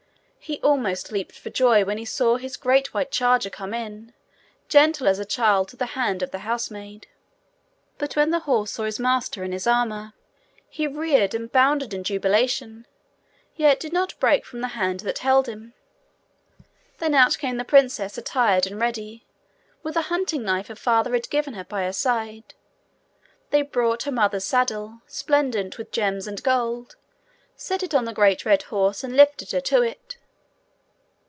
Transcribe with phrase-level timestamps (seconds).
[0.43, 4.11] He almost leaped for joy when he saw his great white charger come in,
[4.67, 7.05] gentle as a child to the hand of the housemaid.
[7.99, 10.11] But when the horse saw his master in his armour,
[10.67, 12.85] he reared and bounded in jubilation,
[13.55, 15.73] yet did not break from the hand that held him.
[16.97, 19.25] Then out came the princess attired and ready,
[19.83, 22.55] with a hunting knife her father had given her by her side.
[23.51, 26.95] They brought her mother's saddle, splendent with gems and gold,
[27.55, 30.17] set it on the great red horse, and lifted her to it.